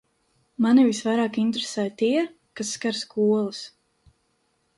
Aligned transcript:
Mani 0.65 0.85
visvairāk 0.87 1.37
interesē 1.43 1.85
tie, 1.99 2.25
kas 2.61 2.73
skar 2.79 2.99
skolas. 3.05 3.63